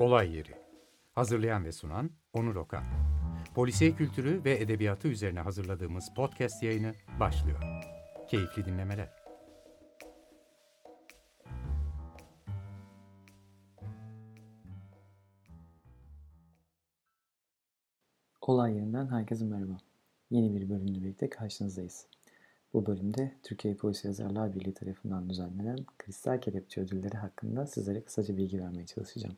[0.00, 0.54] Olay Yeri
[1.12, 2.84] Hazırlayan ve sunan Onur Okan
[3.54, 7.58] Polisiye kültürü ve edebiyatı üzerine hazırladığımız podcast yayını başlıyor.
[8.28, 9.08] Keyifli dinlemeler.
[18.40, 19.78] Olay yerinden herkese merhaba.
[20.30, 22.06] Yeni bir bölümle birlikte karşınızdayız.
[22.72, 28.60] Bu bölümde Türkiye Polis Yazarlar Birliği tarafından düzenlenen Kristal Kelepçe Ödülleri hakkında sizlere kısaca bilgi
[28.60, 29.36] vermeye çalışacağım.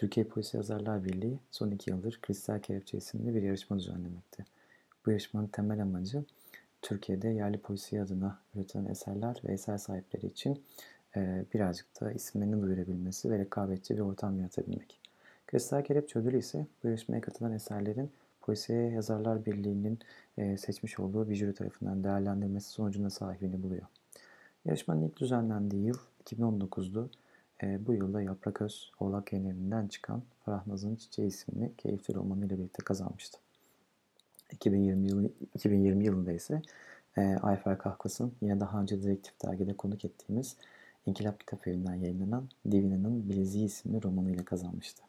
[0.00, 4.44] Türkiye Polis Yazarlar Birliği son iki yıldır Kristal Kelepçe isimli bir yarışma düzenlemekte.
[5.06, 6.24] Bu yarışmanın temel amacı
[6.82, 10.62] Türkiye'de yerli polisiye adına üretilen eserler ve eser sahipleri için
[11.16, 15.00] e, birazcık da isimlerini duyurabilmesi ve rekabetçi bir ortam yaratabilmek.
[15.46, 18.10] Kristal Kelepçe Ödülü ise bu yarışmaya katılan eserlerin
[18.40, 19.98] Polisiye Yazarlar Birliği'nin
[20.38, 23.86] e, seçmiş olduğu bir jüri tarafından değerlendirmesi sonucunda sahibini buluyor.
[24.64, 27.10] Yarışmanın ilk düzenlendiği yıl 2019'du.
[27.62, 32.58] E, bu yılda Yaprak Öz, Oğlak Yayınları'ndan çıkan Farah Naz'ın Çiçeği isimli keyifli romanı ile
[32.58, 33.38] birlikte kazanmıştı.
[34.52, 36.62] 2020, yılı, 2020 yılında ise
[37.16, 40.56] e, Ayfer Kahkas'ın yine daha önce Direktif Dergi'de konuk ettiğimiz
[41.06, 45.02] İnkılap Kitap Evi'nden yayınlanan Divina'nın Bileziği isimli romanıyla kazanmıştı.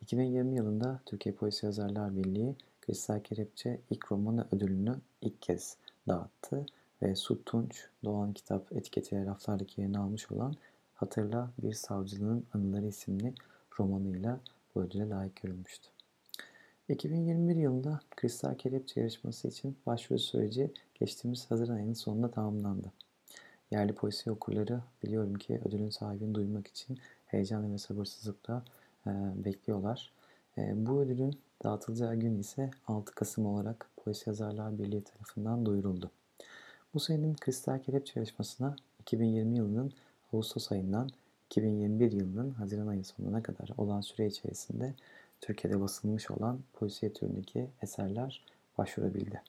[0.00, 5.76] 2020 yılında Türkiye Polis Yazarlar Birliği Kristal Kelepçe ilk romanı ödülünü ilk kez
[6.08, 6.66] dağıttı
[7.02, 10.56] ve Su Tunç Doğan Kitap etiketiyle raflardaki yerini almış olan
[11.02, 13.34] Hatırla Bir Savcılığın Anıları isimli
[13.78, 14.40] romanıyla
[14.74, 15.88] bu ödüle layık görülmüştü.
[16.88, 22.92] 2021 yılında Kristal Kelepçe yarışması için başvuru süreci geçtiğimiz Haziran ayının sonunda tamamlandı.
[23.70, 28.64] Yerli polisiye okurları biliyorum ki ödülün sahibini duymak için heyecanlı ve sabırsızlıkla
[29.06, 29.10] e,
[29.44, 30.12] bekliyorlar.
[30.58, 36.10] E, bu ödülün dağıtılacağı gün ise 6 Kasım olarak Polis Yazarlar Birliği tarafından duyuruldu.
[36.94, 39.92] Bu senenin Kristal Kelepçe yarışmasına 2020 yılının
[40.32, 41.10] Ağustos ayından
[41.46, 44.94] 2021 yılının Haziran ayı sonuna kadar olan süre içerisinde
[45.40, 48.44] Türkiye'de basılmış olan polisiye türündeki eserler
[48.78, 49.42] başvurabildi.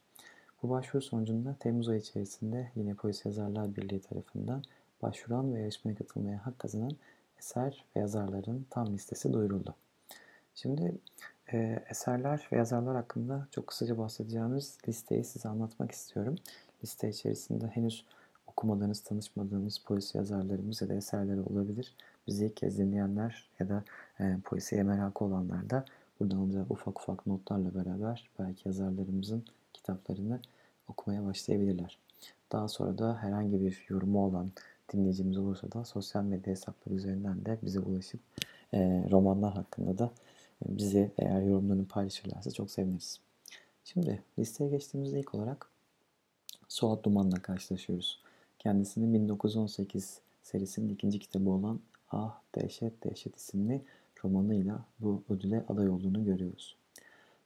[0.64, 4.64] Bu başvuru sonucunda Temmuz ayı içerisinde yine Polis Yazarlar Birliği tarafından
[5.02, 6.96] başvuran ve yarışmaya katılmaya hak kazanan
[7.40, 9.76] eser ve yazarların tam listesi duyuruldu.
[10.56, 10.98] Şimdi
[11.54, 16.36] e, eserler ve yazarlar hakkında çok kısaca bahsedeceğimiz listeyi size anlatmak istiyorum.
[16.84, 18.06] Liste içerisinde henüz
[18.54, 21.96] okumadığınız, tanışmadığınız polis yazarlarımız ya da eserleri olabilir.
[22.28, 23.84] Bizi ilk kez dinleyenler ya da
[24.20, 25.86] e, polisiye merakı olanlar da
[26.20, 29.44] buradan alacak ufak ufak notlarla beraber belki yazarlarımızın
[29.74, 30.40] kitaplarını
[30.88, 31.98] okumaya başlayabilirler.
[32.52, 34.52] Daha sonra da herhangi bir yorumu olan
[34.94, 38.20] dinleyicimiz olursa da sosyal medya hesapları üzerinden de bize ulaşıp
[38.74, 40.12] e, romanlar hakkında da
[40.66, 43.20] e, bize eğer yorumlarını paylaşırlarsa çok seviniriz.
[43.84, 45.70] Şimdi listeye geçtiğimizde ilk olarak
[46.68, 48.23] Suat Duman'la karşılaşıyoruz.
[48.64, 51.80] Kendisinin 1918 serisinin ikinci kitabı olan
[52.12, 53.82] Ah Dehşet Dehşet isimli
[54.24, 56.78] romanıyla bu ödüle aday olduğunu görüyoruz.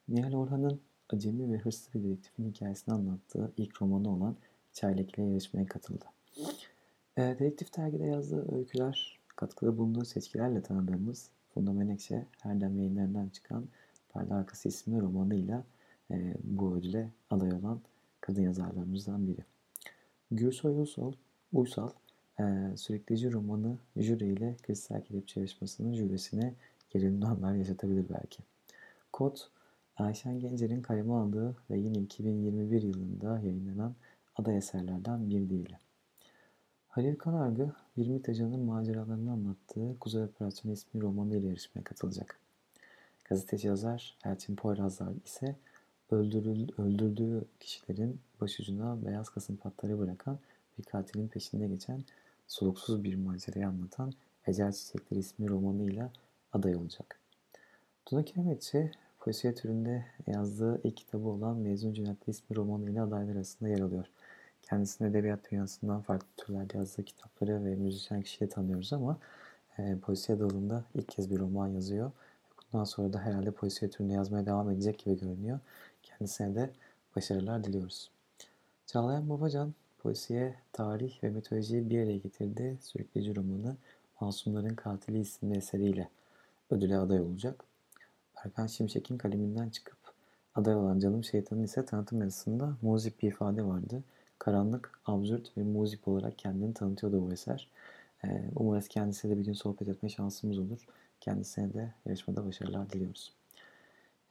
[0.10, 4.36] Nihal Orhan'ın acemi ve hırslı bir dedektifin hikayesini anlattığı ilk romanı olan
[4.74, 6.06] Çaylak ile yarışmaya katıldı.
[7.18, 13.66] E, Dedektif dergide yazdığı öyküler, katkıda bulunduğu seçkilerle tanıdığımız Funda Menekşe, Erdem yayınlarından çıkan
[14.14, 15.64] Perde Arkası isimli romanıyla
[16.12, 17.82] e, bu ödüle aday olan
[18.22, 19.57] kadın yazarlarımızdan biri.
[20.32, 21.12] Gürsoy Uysal,
[21.54, 21.90] Uysal
[22.40, 22.44] e,
[22.78, 26.54] süreklici romanı jüri ile Kristal Kelepçe yarışmasının jürisine
[26.90, 28.44] gerilimli anlar yaşatabilir belki.
[29.14, 29.38] Kod,
[29.98, 33.96] Ayşen Gencer'in kaleme aldığı ve yine 2021 yılında yayınlanan
[34.36, 35.78] aday eserlerden bir diğeri.
[36.88, 42.40] Halil Kanargı, bir MİT ajanının maceralarını anlattığı Kuzey Operasyonu ismi romanı ile yarışmaya katılacak.
[43.26, 45.56] Gazeteci yazar Elçin Poyrazlar ise
[46.12, 50.40] öldürdüğü kişilerin başucuna beyaz kasım patları bırakan
[50.78, 52.04] bir katilin peşinde geçen
[52.48, 54.14] soluksuz bir macerayı anlatan
[54.48, 56.12] Ecel Çiçekleri ismi romanıyla
[56.54, 57.20] aday olacak.
[58.06, 63.80] Tuna Kiremetçi, polisiye türünde yazdığı ilk kitabı olan Mezun Cüneyt'li ismi romanıyla adaylar arasında yer
[63.80, 64.06] alıyor.
[64.62, 69.18] Kendisini edebiyat dünyasından farklı türlerde yazdığı kitapları ve müzisyen kişiyle tanıyoruz ama
[69.78, 72.12] e, polisiye dalında ilk kez bir roman yazıyor.
[72.74, 75.60] Bundan sonra da herhalde polisiye türünde yazmaya devam edecek gibi görünüyor.
[76.08, 76.70] Kendisine de
[77.16, 78.12] başarılar diliyoruz.
[78.86, 82.78] Çağlayan Babacan polisiye, tarih ve mitolojiyi bir araya getirdi.
[82.82, 83.76] Sürükleyici romanı
[84.22, 86.10] Masumların Katili isimli eseriyle
[86.70, 87.64] ödüle aday olacak.
[88.36, 89.98] Erkan Şimşek'in kaleminden çıkıp
[90.56, 94.04] aday olan Canım Şeytan'ın ise tanıtım yazısında muzip bir ifade vardı
[94.40, 97.68] karanlık, absürt ve muzip olarak kendini tanıtıyordu bu eser.
[98.26, 100.88] Ee, umarız kendisiyle bir gün sohbet etme şansımız olur.
[101.22, 103.34] Kendisine de yarışmada başarılar diliyoruz.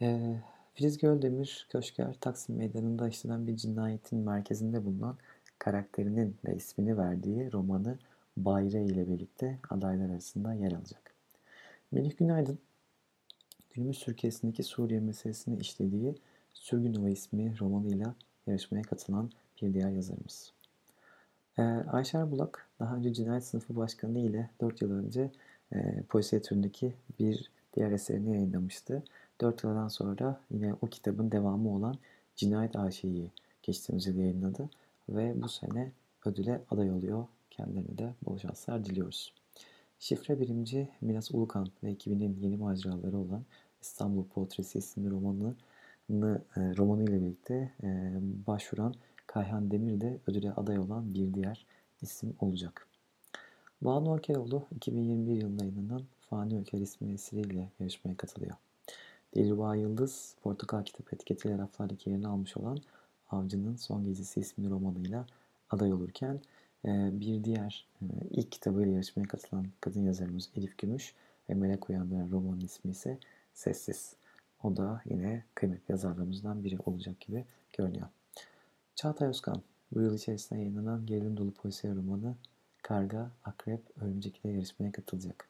[0.03, 0.37] Ee,
[0.77, 5.17] Filiz Göldemir, Köşker, Taksim Meydanı'nda işlenen bir cinayetin merkezinde bulunan
[5.59, 7.99] karakterinin ve ismini verdiği romanı
[8.37, 11.15] Bayre ile birlikte adaylar arasında yer alacak.
[11.93, 12.59] Melih Günaydın,
[13.71, 16.15] günümüz Türkiye'sindeki Suriye meselesini işlediği
[16.53, 18.15] Sürgünova ismi romanıyla
[18.47, 19.31] yarışmaya katılan
[19.63, 20.53] bir diğer yazarımız.
[21.59, 25.31] Ee, Ayşer Bulak daha önce Cinayet Sınıfı Başkanı ile 4 yıl önce
[25.73, 29.03] e, polisiye türündeki bir diğer eserini yayınlamıştı.
[29.41, 31.99] 4 yıldan sonra yine o kitabın devamı olan
[32.37, 33.31] Cinayet Arşivi'yi
[33.63, 34.71] geçtiğimiz yıl yayınladı
[35.09, 35.93] ve bu sene
[36.25, 37.27] ödüle aday oluyor.
[37.51, 39.33] Kendilerine de bol şanslar diliyoruz.
[39.99, 43.45] Şifre birimci Milas Ulukan ve ekibinin yeni maceraları olan
[43.83, 45.55] İstanbul Portresi isimli romanını
[46.57, 48.13] e, romanı ile birlikte e,
[48.47, 48.95] başvuran
[49.27, 51.67] Kayhan Demir de ödüle aday olan bir diğer
[52.03, 52.87] isim olacak.
[53.83, 58.57] Banu Orkeroğlu 2021 yılında yayınlanan Fani Öker ismi eseriyle yarışmaya katılıyor.
[59.35, 62.79] Dilruba Yıldız, Portakal Kitap etiketiyle raflardaki yerini almış olan
[63.31, 65.27] Avcı'nın Son Gecesi isimli romanıyla
[65.71, 66.41] aday olurken
[66.85, 71.15] e, bir diğer e, ilk kitabıyla yarışmaya katılan kadın yazarımız Elif Gümüş
[71.51, 73.19] ve Melek Uyandıran romanın ismi ise
[73.55, 74.17] Sessiz.
[74.63, 78.07] O da yine kıymetli yazarlarımızdan biri olacak gibi görünüyor.
[78.95, 79.63] Çağatay Özkan
[79.93, 82.35] bu yıl içerisinde yayınlanan gerilim dolu polisiye romanı
[82.83, 85.49] Karga, Akrep, Örümcek ile yarışmaya katılacak.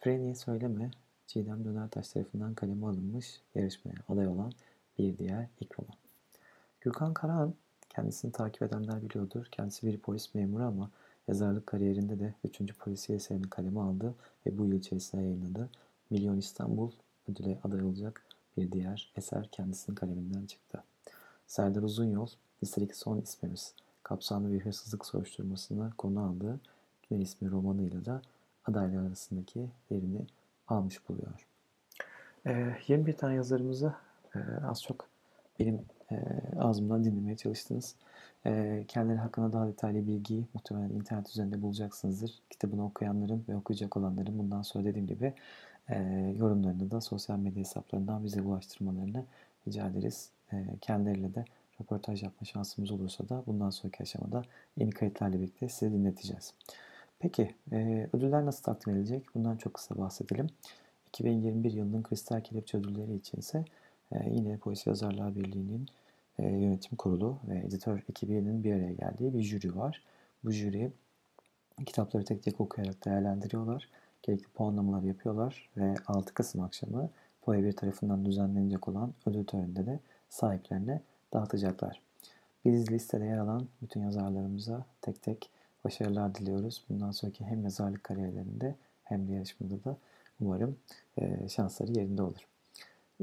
[0.00, 0.90] Freniye Söyleme,
[1.26, 4.52] Çiğdem Dönertaş tarafından kaleme alınmış yarışmaya aday olan
[4.98, 5.96] bir diğer ilk roman.
[6.80, 7.54] Gürkan Karahan,
[7.88, 9.46] kendisini takip edenler biliyordur.
[9.50, 10.90] Kendisi bir polis memuru ama
[11.28, 12.78] yazarlık kariyerinde de 3.
[12.78, 14.14] polisiye eserini kaleme aldı
[14.46, 15.70] ve bu yıl içerisinde yayınladı.
[16.10, 16.90] Milyon İstanbul
[17.28, 18.24] ödüle aday olacak
[18.56, 20.82] bir diğer eser kendisinin kaleminden çıktı.
[21.46, 22.28] Serdar Uzunyol,
[22.62, 23.74] listedeki son ismimiz.
[24.02, 26.60] Kapsamlı bir hırsızlık soruşturmasına konu aldığı
[27.10, 28.22] Güney ismi romanıyla da
[28.64, 30.26] adaylar arasındaki yerini
[30.68, 31.46] almış buluyor.
[32.46, 33.94] E, 21 tane yazarımızı
[34.34, 35.08] e, az çok
[35.60, 35.80] benim
[36.12, 36.16] e,
[36.58, 37.94] ağzımdan dinlemeye çalıştınız.
[38.46, 42.42] E, kendileri hakkında daha detaylı bilgiyi muhtemelen internet üzerinde bulacaksınızdır.
[42.50, 45.34] Kitabını okuyanların ve okuyacak olanların bundan sonra dediğim gibi
[45.88, 45.98] e,
[46.38, 49.24] yorumlarını da sosyal medya hesaplarından bize ulaştırmalarını
[49.68, 50.30] rica ederiz.
[50.52, 51.44] E, kendileriyle de
[51.80, 54.42] röportaj yapma şansımız olursa da bundan sonraki aşamada
[54.76, 56.54] yeni kayıtlarla birlikte size dinleteceğiz.
[57.22, 59.26] Peki e, ödüller nasıl takdim edilecek?
[59.34, 60.46] Bundan çok kısa bahsedelim.
[61.08, 63.64] 2021 yılının Kristal Kelepçe ödülleri için ise
[64.12, 65.86] e, yine Polisi Yazarlar Birliği'nin
[66.38, 70.02] e, yönetim kurulu ve editör ekibinin bir araya geldiği bir jüri var.
[70.44, 70.92] Bu jüri
[71.86, 73.88] kitapları tek tek okuyarak değerlendiriyorlar.
[74.22, 77.10] Gerekli puanlamalar yapıyorlar ve 6 Kasım akşamı
[77.42, 79.98] POE 1 tarafından düzenlenecek olan ödül töreninde de
[80.28, 81.00] sahiplerine
[81.32, 82.00] dağıtacaklar.
[82.64, 85.50] Biz listede yer alan bütün yazarlarımıza tek tek
[85.84, 86.84] başarılar diliyoruz.
[86.88, 88.74] Bundan sonraki hem yazarlık kariyerlerinde
[89.04, 89.96] hem de yarışmada da
[90.40, 90.76] umarım
[91.18, 92.46] e, şansları yerinde olur.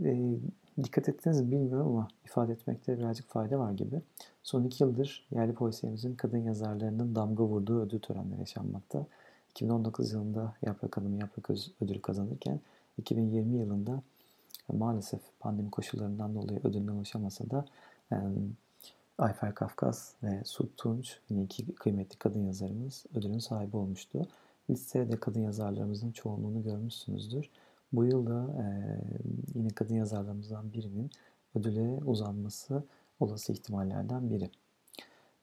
[0.05, 0.37] E,
[0.83, 4.01] dikkat ettiniz mi bilmiyorum ama ifade etmekte birazcık fayda var gibi.
[4.43, 9.05] Son iki yıldır yerli polisiyemizin kadın yazarlarının damga vurduğu ödül törenleri yaşanmakta.
[9.49, 11.49] 2019 yılında Yaprak Hanım Yaprak
[11.81, 12.59] ödülü kazanırken
[12.97, 14.01] 2020 yılında
[14.73, 17.65] maalesef pandemi koşullarından dolayı ödülüne ulaşamasa da
[19.19, 24.27] Ayfer Kafkas ve Su Tunç yine iki kıymetli kadın yazarımız ödülün sahibi olmuştu.
[24.69, 27.49] Listede de kadın yazarlarımızın çoğunluğunu görmüşsünüzdür.
[27.93, 28.65] Bu yılda e,
[29.55, 31.11] yine kadın yazarlarımızdan birinin
[31.55, 32.83] ödüle uzanması
[33.19, 34.49] olası ihtimallerden biri.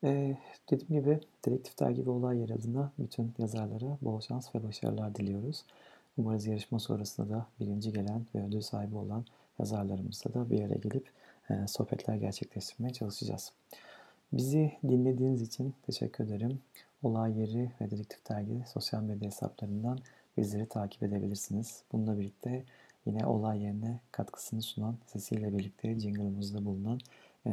[0.05, 0.37] E,
[0.71, 5.65] dediğim gibi Dedektif Dergi ve Olay Yeri adına bütün yazarlara bol şans ve başarılar diliyoruz.
[6.19, 9.25] Umarız yarışma sonrasında da birinci gelen ve ödül sahibi olan
[9.59, 11.11] yazarlarımızla da bir araya gelip
[11.67, 13.53] sohbetler gerçekleştirmeye çalışacağız.
[14.33, 16.61] Bizi dinlediğiniz için teşekkür ederim.
[17.03, 19.99] Olay Yeri ve Dedektif Dergi sosyal medya hesaplarından
[20.37, 21.83] bizleri takip edebilirsiniz.
[21.93, 22.65] Bununla birlikte
[23.07, 27.01] yine olay yerine katkısını sunan sesiyle birlikte jingle'ımızda bulunan
[27.47, 27.51] e,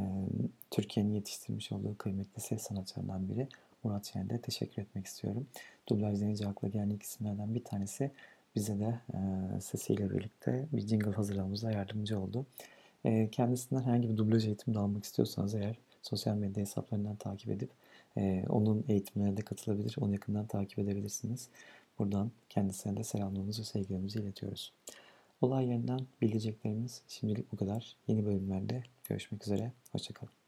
[0.72, 3.48] Türkiye'nin yetiştirmiş olduğu kıymetli ses sanatçılarından biri
[3.84, 5.48] Murat Şen'de teşekkür etmek istiyorum.
[5.88, 8.12] Dublaj denince akla gelen ilk isimlerden bir tanesi
[8.56, 12.46] bize de e, sesiyle birlikte bir jingle hazırlamamıza yardımcı oldu.
[13.06, 17.70] E, kendisinden herhangi bir dublaj eğitimi de almak istiyorsanız eğer sosyal medya hesaplarından takip edip
[18.18, 21.50] e, onun eğitimlerine de katılabilir, onu yakından takip edebilirsiniz.
[22.00, 24.74] Buradan kendisine de selamlarımızı ve sevgilerimizi iletiyoruz.
[25.42, 27.98] Olay yerinden bileceklerimiz şimdilik bu kadar.
[28.08, 29.72] Yeni bölümlerde görüşmek üzere.
[29.92, 30.43] Hoşçakalın.